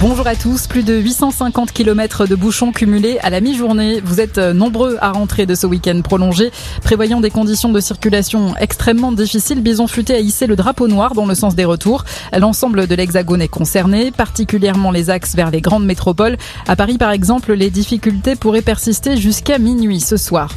[0.00, 0.68] Bonjour à tous.
[0.68, 4.00] Plus de 850 km de bouchons cumulés à la mi-journée.
[4.04, 6.52] Vous êtes nombreux à rentrer de ce week-end prolongé.
[6.84, 11.26] Prévoyant des conditions de circulation extrêmement difficiles, Bison Futé a hissé le drapeau noir dans
[11.26, 12.04] le sens des retours.
[12.32, 16.36] L'ensemble de l'Hexagone est concerné, particulièrement les axes vers les grandes métropoles.
[16.68, 20.54] À Paris, par exemple, les difficultés pourraient persister jusqu'à minuit ce soir.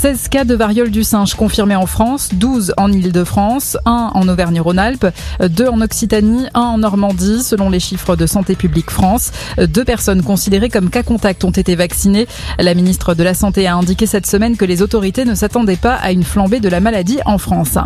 [0.00, 5.08] 16 cas de variole du singe confirmés en France, 12 en Ile-de-France, 1 en Auvergne-Rhône-Alpes,
[5.46, 9.30] 2 en Occitanie, 1 en Normandie, selon les chiffres de Santé publique France.
[9.58, 12.26] Deux personnes considérées comme cas contact ont été vaccinées.
[12.58, 15.96] La ministre de la Santé a indiqué cette semaine que les autorités ne s'attendaient pas
[15.96, 17.76] à une flambée de la maladie en France.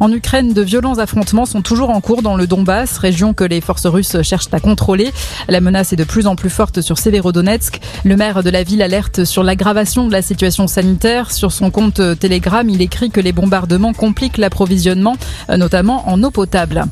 [0.00, 3.62] En Ukraine, de violents affrontements sont toujours en cours dans le Donbass, région que les
[3.62, 5.14] forces russes cherchent à contrôler.
[5.48, 7.80] La menace est de plus en plus forte sur Severodonetsk.
[8.04, 11.32] Le maire de la ville alerte sur l'aggravation de la situation sanitaire.
[11.32, 15.16] Sur son compte Telegram, il écrit que les bombardements compliquent l'approvisionnement,
[15.48, 16.84] notamment en eau potable.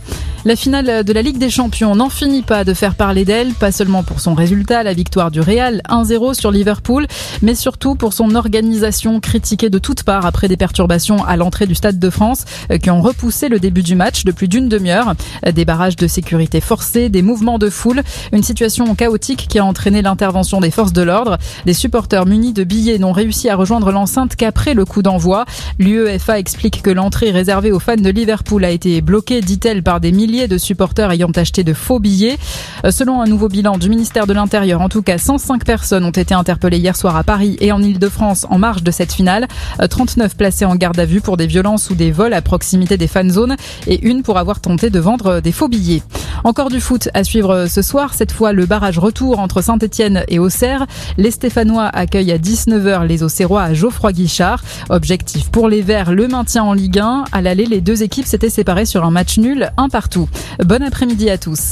[0.44, 3.70] La finale de la Ligue des Champions n'en finit pas de faire parler d'elle, pas
[3.70, 7.06] seulement pour son résultat, la victoire du Real 1-0 sur Liverpool,
[7.42, 11.76] mais surtout pour son organisation critiquée de toutes parts après des perturbations à l'entrée du
[11.76, 15.14] Stade de France euh, qui ont repoussé le début du match de plus d'une demi-heure.
[15.54, 20.02] Des barrages de sécurité forcés, des mouvements de foule, une situation chaotique qui a entraîné
[20.02, 21.38] l'intervention des forces de l'ordre.
[21.66, 25.44] Des supporters munis de billets n'ont réussi à rejoindre l'enceinte qu'après le coup d'envoi.
[25.78, 30.10] L'UEFA explique que l'entrée réservée aux fans de Liverpool a été bloquée, dit-elle, par des
[30.10, 32.38] milliers de supporters ayant acheté de faux billets.
[32.84, 36.10] Euh, selon un nouveau bilan du ministère de l'Intérieur, en tout cas 105 personnes ont
[36.10, 39.46] été interpellées hier soir à Paris et en Ile-de-France en marge de cette finale.
[39.88, 42.96] 39 euh, placées en garde à vue pour des violences ou des vols à proximité
[42.96, 46.02] des fan zones et une pour avoir tenté de vendre des faux billets.
[46.44, 48.14] Encore du foot à suivre ce soir.
[48.14, 50.86] Cette fois, le barrage retour entre Saint-Etienne et Auxerre.
[51.16, 54.62] Les Stéphanois accueillent à 19h les Auxerrois à Geoffroy-Guichard.
[54.88, 57.24] Objectif pour les Verts, le maintien en Ligue 1.
[57.32, 60.21] À l'aller, les deux équipes s'étaient séparées sur un match nul, un partout.
[60.64, 61.70] Bon après-midi à tous.